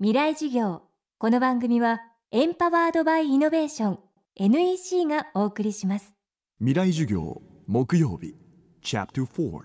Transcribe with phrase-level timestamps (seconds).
[0.00, 0.82] 未来事業。
[1.18, 2.00] この番組は
[2.32, 3.98] エンパワードバイイノベーション
[4.34, 6.12] NEC がお送りします。
[6.58, 8.34] 未来授業木曜日
[8.82, 9.60] チャプター4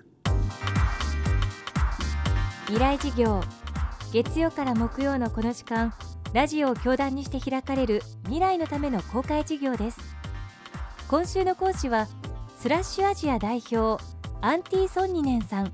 [2.67, 3.41] 未来事業。
[4.13, 5.95] 月曜から木曜のこの時間
[6.31, 9.99] ラジオを教壇にして開かれる未来のための公開事業です。
[11.07, 12.07] 今週の講師は
[12.59, 13.99] スラッシュアジア代表
[14.41, 15.71] アンティ・ソンニネンさん。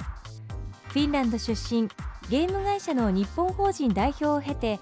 [0.88, 1.90] フィンランド出身
[2.30, 4.80] ゲーム会社の日本法人代表を経て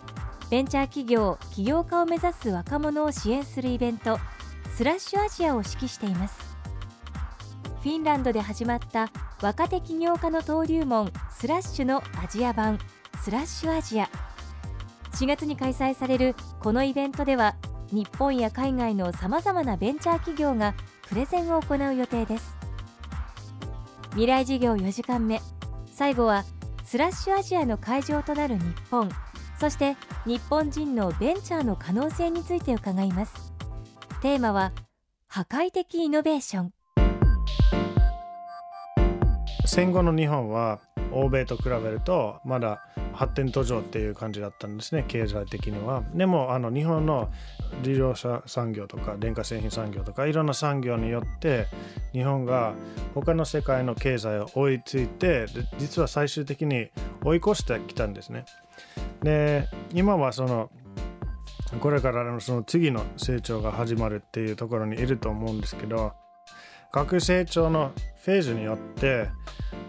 [0.50, 4.18] ベンチャー企業起業家を目指す若者を支援するイベント
[4.76, 6.56] スラッシュアジアを指揮しています。
[7.82, 12.80] フィンランドで始まった若手起業家の登竜門スラッシュのアジア版
[13.22, 14.10] スラッシュアジア。
[15.12, 17.56] 4月に開催されるこのイベントでは
[17.92, 20.74] 日本や海外のさまざまなベンチャー企業が
[21.10, 22.56] プレゼンを行う予定です。
[24.12, 25.42] 未来事業4時間目。
[25.92, 26.46] 最後は
[26.84, 29.10] スラッシュアジアの会場となる日本
[29.60, 33.54] そして日本人のベンチャーの可能性について伺います。
[34.22, 34.74] テーマは
[35.28, 36.74] 破壊的イノベーション。
[39.66, 40.82] 戦後の日本は
[41.14, 42.82] 欧米と比べるとまだ
[43.14, 46.04] 発展途上っていう感じだったんですね経済的には。
[46.14, 47.30] でもあの日本の
[47.86, 51.68] 自動車産業とか電化製品産業とかいろんな産業によって
[52.12, 52.74] 日本が
[53.14, 55.46] 他の世界の経済を追いついて
[55.78, 56.90] 実は最終的に
[57.24, 58.46] 追い越してきたんですね。
[59.22, 60.70] で今はその
[61.80, 66.14] これからのその次の成長が始まるっていうところにいると思うんですけど
[66.92, 67.92] 各成長の
[68.24, 69.30] フェーズによって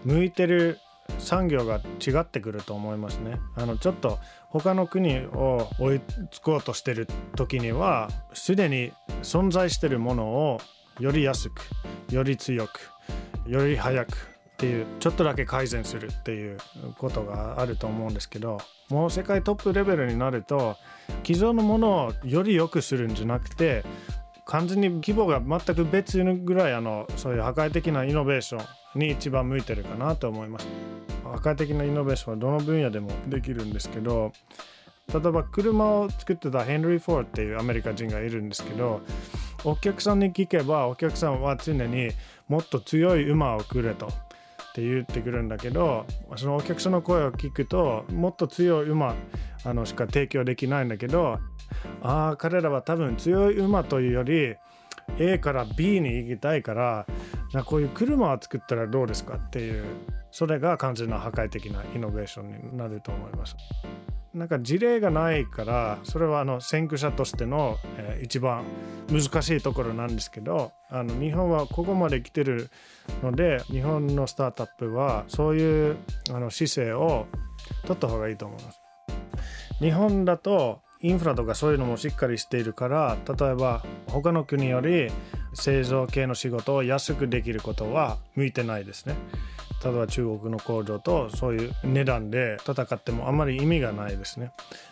[0.03, 0.79] 向いてる
[1.19, 3.39] 産業が違ってくると思いますね。
[3.55, 10.59] あのちょっと他の国を追いつこうとしてる時にはすでに存在してるものを
[10.99, 11.61] より安く
[12.09, 12.91] より強く
[13.47, 16.57] より早くっていうちょっとだけ改善するっていう
[16.97, 18.59] ことがあると思うんですけど
[18.89, 20.77] もう世界トップレベルになると
[21.25, 23.83] 既存のものをより良くするんじゃなくて
[24.45, 30.95] 完全に規模が全く別ぐらいあのそういう破壊的なイノベーションに一番向いてるかなと思います。
[31.31, 34.31] 破壊的なイノベーションはどの分野でもできるんですけど
[35.13, 39.01] 例えば車を作ってたヘンリー・フォードっていうアメリカ人がいるんですけど
[39.63, 42.09] お客さんに聞けばお客さんは常に
[42.47, 44.09] もっと強い馬をくれとっ
[44.73, 46.05] て言ってくるんだけど
[46.35, 49.15] そのお客さんの声を聞くともっと強い馬
[49.63, 51.39] あのしか提供できないんだけど
[52.01, 54.55] ああ彼らは多分強い馬というより
[55.19, 57.05] A から B に行きたいから
[57.63, 59.85] こういう車を作ったらどうですかっていう
[60.31, 63.55] それが完全な破壊的なイノベーションになると思います。
[64.33, 68.65] なんか事例がないからそれはあの先駆者としての、えー、一番
[69.09, 72.69] 難しいところなんですけどあの日本はここまで来てる
[73.23, 75.97] ので日本のスタートアップはそういう
[76.31, 77.27] あの姿勢を
[77.83, 78.81] 取った方がいいと思います。
[79.79, 85.11] 日本だとインフラとかそういうのもしっかりしているから例えば他の国より
[85.55, 89.15] 製造系の仕事を安くできることは向いてないですね。
[89.83, 94.51] 例えば中国の工場とそういう値段で戦ってもあまり意味がないですね。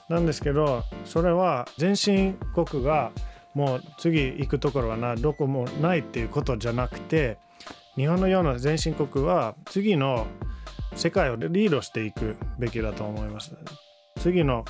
[0.09, 3.11] なんですけどそれは全進国が
[3.53, 7.37] もう次行くところはなどこもないっていうことじゃなくて
[7.95, 10.27] 日本のような全進国は次の
[10.95, 13.55] 世界をリードしていくべきだと思います。
[14.19, 14.65] 次の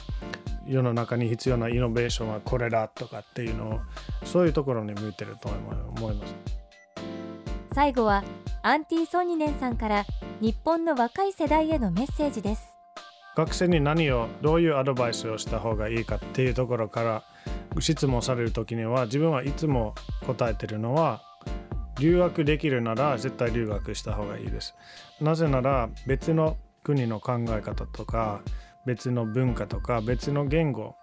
[0.68, 3.79] 世の中に必要なイノベーションはこれだとかっていうのを
[4.24, 6.35] そういうところに向いてると思います。
[7.74, 8.24] 最後は
[8.62, 10.06] アンティ・ソニネンさんから
[10.40, 12.78] 日本の若い世代へのメッセージです
[13.35, 17.23] 学生に何をどういうアドバイスをした方がいいかっていうところから
[17.79, 19.96] 質問される時には自分はいつも
[20.28, 21.23] 答えてるのは
[22.00, 24.75] 留学できるなら絶対留学した方がいいです
[25.19, 28.41] なぜなら別の国の考え方とか
[28.85, 30.95] 別の文化とか別の言語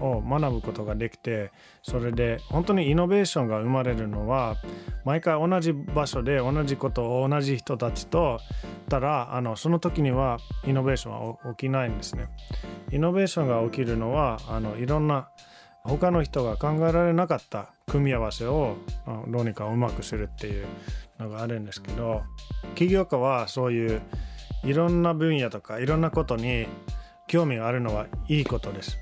[0.00, 1.52] を学ぶことができて
[1.82, 4.56] それで本当にイノベーションが生まれるのは
[5.04, 8.40] 毎回同じ場所で同じことを同じ人たちと
[8.88, 12.28] たらあのその時にはイノベーションは起きないんですね。
[12.92, 15.28] イノベーションが起きるのはあのいろんな
[15.82, 18.76] 他の人が考えられなかった組み合わせを
[19.28, 20.66] どうにかうまくするっていう
[21.18, 22.22] のがあるんですけど
[22.74, 24.00] 起業家はそういう
[24.64, 26.66] いろんな分野とかいろんなことに
[27.26, 28.98] 興味があるのはいいことです。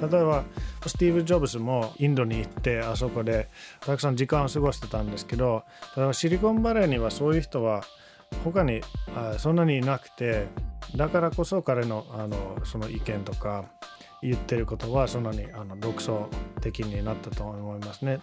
[0.00, 0.44] 例えば
[0.86, 3.48] スティーブ・ジョブズもインドに行ってあそこで
[3.80, 5.64] たくさん時間を過ごしてたんですけど
[5.96, 7.82] 例えばシリコンバレーにはそういう人は
[8.44, 8.80] 他に
[9.16, 10.46] あそんなにいなくて
[10.96, 13.64] だからこそ彼のあのその意見とか
[14.22, 16.28] 言ってることはそんなにあの独創
[16.60, 18.20] 的になったと思いますね。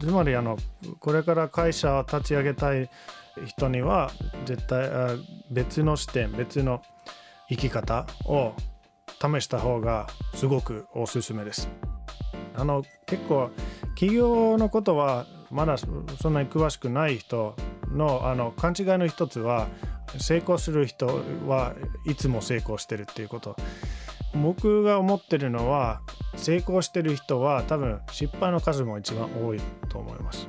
[0.00, 0.56] つまりあの
[1.00, 2.90] これから会社を立ち上げたい
[3.46, 4.10] 人には
[4.44, 4.88] 絶対
[5.50, 6.82] 別の視点別の
[7.48, 8.52] 生き方を
[9.24, 11.68] 試した方がすごくおすすめです。
[12.56, 13.50] あの結構
[13.94, 15.86] 企業のことはまだそ
[16.30, 17.54] んなに詳しくない人
[17.90, 19.68] のあの勘違いの一つは
[20.18, 21.06] 成功する人
[21.46, 21.74] は
[22.06, 23.56] いつも成功してるっていうこと。
[24.34, 26.00] 僕が思ってるのは
[26.34, 30.48] 成功してる人は多分失敗の数も一番多いと思います。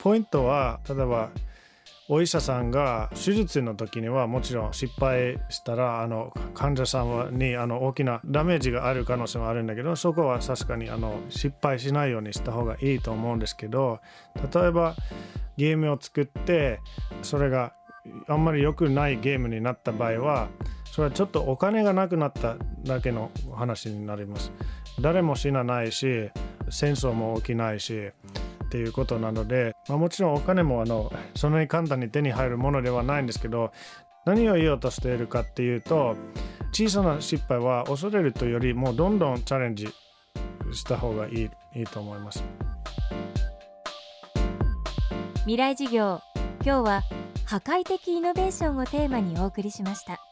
[0.00, 1.30] ポイントは例えば
[2.08, 14.00] お医者さんが手術の時にはもちろん失敗したらあの患者さんにあの大きなダメージがある可能性もあるんだけどそこは確かにあの失敗しないようにした方がいいと思うんですけど
[14.52, 14.96] 例えば
[15.56, 16.80] ゲームを作って
[17.22, 17.72] それが
[18.26, 20.48] あんまり良くないゲームになった場合は
[20.90, 24.52] それはちょっとお金がなくなっただけの話になります。
[25.00, 26.30] 誰も死なないし
[26.68, 28.10] 戦争も起きないし
[28.72, 33.70] っていうことなので、まあ、もちろんお金もあのそんなに簡単に手に入るものではないんですけど
[34.24, 36.16] 何を言おうとしているかっていうと
[36.72, 39.92] 小さな失敗は恐れるというよりもうどんどんチャレンジ
[40.72, 42.42] した方がいいいいと思います。
[45.40, 46.20] 未来事業。
[46.64, 47.02] 今日は
[47.44, 50.31] 破壊的イノベーションをテーマにお送りしました。